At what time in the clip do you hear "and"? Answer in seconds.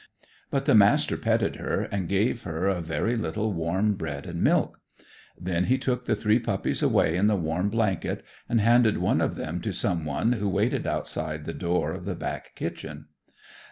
1.83-2.09, 4.25-4.41, 8.49-8.59